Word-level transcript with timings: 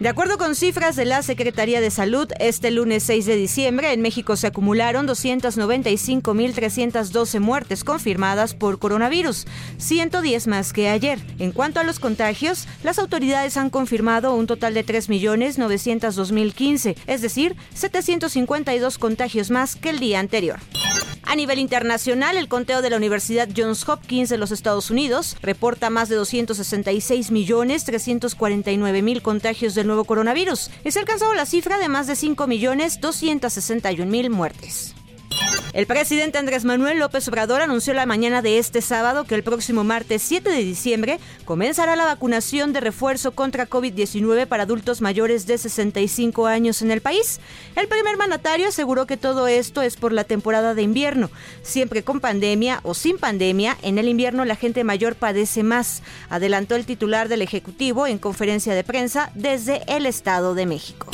De 0.00 0.08
acuerdo 0.08 0.36
con 0.38 0.54
cifras 0.54 0.96
de 0.96 1.04
la 1.04 1.22
Secretaría 1.22 1.82
de 1.82 1.90
Salud, 1.90 2.32
este 2.38 2.70
lunes 2.70 3.02
6 3.02 3.26
de 3.26 3.36
diciembre 3.36 3.92
en 3.92 4.00
México 4.00 4.34
se 4.34 4.46
acumularon 4.46 5.06
295.312 5.06 7.38
muertes 7.38 7.84
confirmadas 7.84 8.54
por 8.54 8.78
coronavirus, 8.78 9.46
110 9.76 10.46
más 10.46 10.72
que 10.72 10.88
ayer. 10.88 11.18
En 11.38 11.52
cuanto 11.52 11.80
a 11.80 11.84
los 11.84 12.00
contagios, 12.00 12.66
las 12.82 12.98
autoridades 12.98 13.58
han 13.58 13.68
confirmado 13.68 14.34
un 14.34 14.46
total 14.46 14.72
de 14.72 14.86
3.902.015, 14.86 16.96
es 17.06 17.20
decir, 17.20 17.54
752 17.74 18.96
contagios 18.96 19.50
más 19.50 19.76
que 19.76 19.90
el 19.90 19.98
día 19.98 20.18
anterior. 20.18 20.60
A 21.30 21.36
nivel 21.36 21.60
internacional, 21.60 22.36
el 22.36 22.48
conteo 22.48 22.82
de 22.82 22.90
la 22.90 22.96
Universidad 22.96 23.48
Johns 23.56 23.88
Hopkins 23.88 24.30
de 24.30 24.36
los 24.36 24.50
Estados 24.50 24.90
Unidos 24.90 25.36
reporta 25.40 25.88
más 25.88 26.08
de 26.08 26.16
266 26.16 27.30
millones 27.30 27.84
349 27.84 29.00
mil 29.00 29.22
contagios 29.22 29.76
del 29.76 29.86
nuevo 29.86 30.04
coronavirus 30.04 30.72
ha 30.84 30.98
alcanzado 30.98 31.32
la 31.34 31.46
cifra 31.46 31.78
de 31.78 31.88
más 31.88 32.08
de 32.08 32.16
5 32.16 32.48
millones 32.48 33.00
261 33.00 34.10
mil 34.10 34.28
muertes. 34.28 34.96
El 35.72 35.86
presidente 35.86 36.36
Andrés 36.36 36.64
Manuel 36.64 36.98
López 36.98 37.28
Obrador 37.28 37.62
anunció 37.62 37.94
la 37.94 38.04
mañana 38.04 38.42
de 38.42 38.58
este 38.58 38.82
sábado 38.82 39.22
que 39.22 39.36
el 39.36 39.44
próximo 39.44 39.84
martes 39.84 40.20
7 40.22 40.50
de 40.50 40.64
diciembre 40.64 41.20
comenzará 41.44 41.94
la 41.94 42.06
vacunación 42.06 42.72
de 42.72 42.80
refuerzo 42.80 43.30
contra 43.32 43.68
COVID-19 43.68 44.46
para 44.46 44.64
adultos 44.64 45.00
mayores 45.00 45.46
de 45.46 45.58
65 45.58 46.46
años 46.48 46.82
en 46.82 46.90
el 46.90 47.00
país. 47.00 47.38
El 47.76 47.86
primer 47.86 48.16
mandatario 48.16 48.66
aseguró 48.66 49.06
que 49.06 49.16
todo 49.16 49.46
esto 49.46 49.80
es 49.80 49.94
por 49.94 50.12
la 50.12 50.24
temporada 50.24 50.74
de 50.74 50.82
invierno. 50.82 51.30
Siempre 51.62 52.02
con 52.02 52.18
pandemia 52.18 52.80
o 52.82 52.94
sin 52.94 53.16
pandemia, 53.16 53.76
en 53.82 53.98
el 53.98 54.08
invierno 54.08 54.44
la 54.44 54.56
gente 54.56 54.82
mayor 54.82 55.14
padece 55.14 55.62
más, 55.62 56.02
adelantó 56.30 56.74
el 56.74 56.84
titular 56.84 57.28
del 57.28 57.42
Ejecutivo 57.42 58.08
en 58.08 58.18
conferencia 58.18 58.74
de 58.74 58.82
prensa 58.82 59.30
desde 59.34 59.82
el 59.86 60.06
Estado 60.06 60.56
de 60.56 60.66
México. 60.66 61.06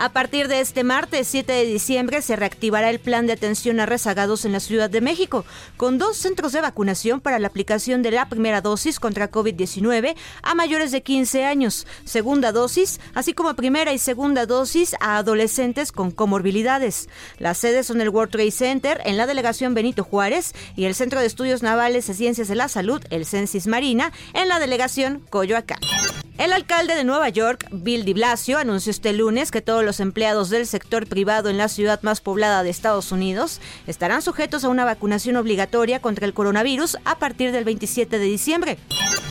A 0.00 0.08
partir 0.08 0.48
de 0.48 0.60
este 0.60 0.82
martes 0.82 1.28
7 1.28 1.52
de 1.52 1.66
diciembre 1.66 2.22
se 2.22 2.34
reactivará 2.34 2.88
el 2.88 3.00
plan 3.00 3.26
de 3.26 3.34
atención 3.34 3.69
a 3.78 3.86
rezagados 3.86 4.44
en 4.44 4.52
la 4.52 4.58
Ciudad 4.58 4.90
de 4.90 5.00
México, 5.00 5.44
con 5.76 5.98
dos 5.98 6.16
centros 6.16 6.52
de 6.52 6.60
vacunación 6.60 7.20
para 7.20 7.38
la 7.38 7.46
aplicación 7.46 8.02
de 8.02 8.10
la 8.10 8.28
primera 8.28 8.60
dosis 8.60 8.98
contra 8.98 9.30
COVID-19 9.30 10.16
a 10.42 10.54
mayores 10.54 10.90
de 10.90 11.02
15 11.02 11.44
años, 11.44 11.86
segunda 12.04 12.50
dosis, 12.50 13.00
así 13.14 13.34
como 13.34 13.54
primera 13.54 13.92
y 13.92 13.98
segunda 13.98 14.46
dosis 14.46 14.96
a 15.00 15.18
adolescentes 15.18 15.92
con 15.92 16.10
comorbilidades. 16.10 17.08
Las 17.38 17.58
sedes 17.58 17.86
son 17.86 18.00
el 18.00 18.08
World 18.08 18.32
Trade 18.32 18.50
Center 18.50 19.00
en 19.04 19.16
la 19.16 19.26
delegación 19.26 19.74
Benito 19.74 20.02
Juárez 20.02 20.54
y 20.74 20.86
el 20.86 20.94
Centro 20.94 21.20
de 21.20 21.26
Estudios 21.26 21.62
Navales 21.62 22.08
y 22.08 22.14
Ciencias 22.14 22.48
de 22.48 22.54
la 22.54 22.68
Salud, 22.68 23.02
el 23.10 23.26
Censis 23.26 23.66
Marina, 23.66 24.12
en 24.34 24.48
la 24.48 24.58
delegación 24.58 25.22
Coyoacán. 25.30 25.80
El 26.40 26.54
alcalde 26.54 26.94
de 26.94 27.04
Nueva 27.04 27.28
York, 27.28 27.66
Bill 27.70 28.06
de 28.06 28.14
Blasio, 28.14 28.56
anunció 28.56 28.88
este 28.88 29.12
lunes 29.12 29.50
que 29.50 29.60
todos 29.60 29.84
los 29.84 30.00
empleados 30.00 30.48
del 30.48 30.66
sector 30.66 31.06
privado 31.06 31.50
en 31.50 31.58
la 31.58 31.68
ciudad 31.68 32.00
más 32.00 32.22
poblada 32.22 32.62
de 32.62 32.70
Estados 32.70 33.12
Unidos 33.12 33.60
estarán 33.86 34.22
sujetos 34.22 34.64
a 34.64 34.70
una 34.70 34.86
vacunación 34.86 35.36
obligatoria 35.36 36.00
contra 36.00 36.24
el 36.24 36.32
coronavirus 36.32 36.96
a 37.04 37.18
partir 37.18 37.52
del 37.52 37.64
27 37.64 38.18
de 38.18 38.24
diciembre. 38.24 38.78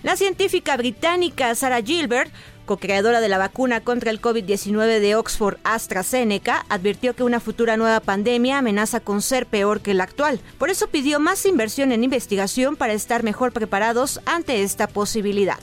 La 0.04 0.18
científica 0.18 0.78
británica 0.78 1.56
Sarah 1.56 1.82
Gilbert 1.82 2.32
co-creadora 2.68 3.22
de 3.22 3.30
la 3.30 3.40
vacuna 3.40 3.82
contra 3.82 4.12
el 4.12 4.22
COVID-19 4.22 5.00
de 5.00 5.16
Oxford 5.16 5.58
AstraZeneca, 5.64 6.68
advirtió 6.70 7.16
que 7.16 7.24
una 7.24 7.40
futura 7.40 7.78
nueva 7.78 8.00
pandemia 8.00 8.60
amenaza 8.60 9.00
con 9.00 9.24
ser 9.24 9.48
peor 9.48 9.82
que 9.82 9.96
la 9.96 10.04
actual. 10.04 10.40
Por 10.60 10.70
eso 10.70 10.86
pidió 10.86 11.20
más 11.20 11.48
inversión 11.48 11.92
en 11.92 12.04
investigación 12.04 12.76
para 12.76 12.94
estar 12.94 13.24
mejor 13.24 13.54
preparados 13.54 14.22
ante 14.28 14.62
esta 14.62 14.86
posibilidad. 14.86 15.58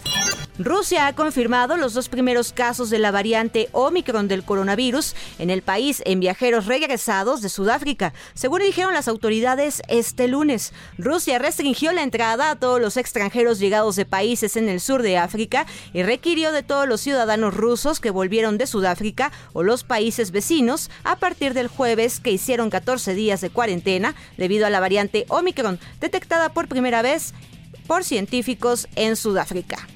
Rusia 0.58 1.06
ha 1.06 1.14
confirmado 1.14 1.76
los 1.76 1.92
dos 1.92 2.08
primeros 2.08 2.54
casos 2.54 2.88
de 2.88 2.98
la 2.98 3.10
variante 3.10 3.68
Omicron 3.72 4.26
del 4.26 4.42
coronavirus 4.42 5.14
en 5.38 5.50
el 5.50 5.60
país 5.60 6.02
en 6.06 6.18
viajeros 6.18 6.64
regresados 6.64 7.42
de 7.42 7.50
Sudáfrica, 7.50 8.14
según 8.32 8.62
dijeron 8.62 8.94
las 8.94 9.06
autoridades 9.06 9.82
este 9.88 10.28
lunes. 10.28 10.72
Rusia 10.96 11.38
restringió 11.38 11.92
la 11.92 12.02
entrada 12.02 12.50
a 12.50 12.56
todos 12.56 12.80
los 12.80 12.96
extranjeros 12.96 13.58
llegados 13.58 13.96
de 13.96 14.06
países 14.06 14.56
en 14.56 14.70
el 14.70 14.80
sur 14.80 15.02
de 15.02 15.18
África 15.18 15.66
y 15.92 16.02
requirió 16.02 16.52
de 16.52 16.62
todos 16.62 16.88
los 16.88 17.02
ciudadanos 17.02 17.52
rusos 17.52 18.00
que 18.00 18.10
volvieron 18.10 18.56
de 18.56 18.66
Sudáfrica 18.66 19.32
o 19.52 19.62
los 19.62 19.84
países 19.84 20.30
vecinos 20.30 20.90
a 21.04 21.16
partir 21.16 21.52
del 21.52 21.68
jueves 21.68 22.18
que 22.18 22.30
hicieron 22.30 22.70
14 22.70 23.14
días 23.14 23.42
de 23.42 23.50
cuarentena 23.50 24.14
debido 24.38 24.64
a 24.64 24.70
la 24.70 24.80
variante 24.80 25.26
Omicron, 25.28 25.78
detectada 26.00 26.48
por 26.48 26.66
primera 26.66 27.02
vez 27.02 27.34
por 27.86 28.04
científicos 28.04 28.88
en 28.96 29.16
Sudáfrica. 29.16 29.86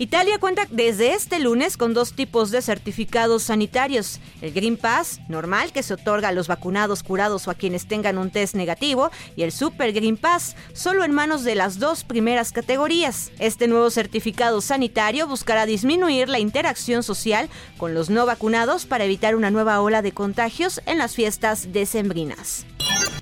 Italia 0.00 0.38
cuenta 0.38 0.66
desde 0.70 1.12
este 1.12 1.38
lunes 1.40 1.76
con 1.76 1.92
dos 1.92 2.14
tipos 2.14 2.50
de 2.50 2.62
certificados 2.62 3.42
sanitarios. 3.42 4.18
El 4.40 4.50
Green 4.50 4.78
Pass, 4.78 5.20
normal, 5.28 5.72
que 5.74 5.82
se 5.82 5.92
otorga 5.92 6.28
a 6.28 6.32
los 6.32 6.48
vacunados, 6.48 7.02
curados 7.02 7.46
o 7.46 7.50
a 7.50 7.54
quienes 7.54 7.86
tengan 7.86 8.16
un 8.16 8.30
test 8.30 8.54
negativo, 8.54 9.10
y 9.36 9.42
el 9.42 9.52
Super 9.52 9.92
Green 9.92 10.16
Pass, 10.16 10.56
solo 10.72 11.04
en 11.04 11.12
manos 11.12 11.44
de 11.44 11.54
las 11.54 11.78
dos 11.78 12.04
primeras 12.04 12.50
categorías. 12.50 13.30
Este 13.38 13.68
nuevo 13.68 13.90
certificado 13.90 14.62
sanitario 14.62 15.26
buscará 15.26 15.66
disminuir 15.66 16.30
la 16.30 16.38
interacción 16.38 17.02
social 17.02 17.50
con 17.76 17.92
los 17.92 18.08
no 18.08 18.24
vacunados 18.24 18.86
para 18.86 19.04
evitar 19.04 19.36
una 19.36 19.50
nueva 19.50 19.82
ola 19.82 20.00
de 20.00 20.12
contagios 20.12 20.80
en 20.86 20.96
las 20.96 21.14
fiestas 21.14 21.74
decembrinas. 21.74 22.64